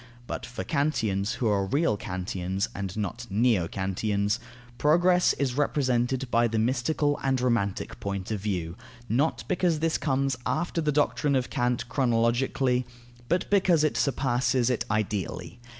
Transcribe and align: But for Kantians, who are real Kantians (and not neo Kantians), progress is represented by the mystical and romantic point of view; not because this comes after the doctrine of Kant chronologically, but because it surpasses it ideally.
But 0.25 0.47
for 0.47 0.63
Kantians, 0.63 1.33
who 1.33 1.47
are 1.47 1.67
real 1.67 1.95
Kantians 1.95 2.67
(and 2.73 2.97
not 2.97 3.27
neo 3.29 3.67
Kantians), 3.67 4.39
progress 4.79 5.33
is 5.33 5.53
represented 5.53 6.25
by 6.31 6.47
the 6.47 6.57
mystical 6.57 7.19
and 7.21 7.39
romantic 7.39 7.99
point 7.99 8.31
of 8.31 8.39
view; 8.39 8.75
not 9.07 9.43
because 9.47 9.77
this 9.77 9.99
comes 9.99 10.35
after 10.43 10.81
the 10.81 10.91
doctrine 10.91 11.35
of 11.35 11.51
Kant 11.51 11.87
chronologically, 11.87 12.83
but 13.29 13.47
because 13.51 13.83
it 13.83 13.95
surpasses 13.95 14.71
it 14.71 14.85
ideally. 14.89 15.59